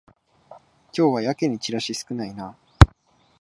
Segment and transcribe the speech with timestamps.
[0.47, 0.57] 今
[0.91, 2.57] 日はやけにチラシ少ないな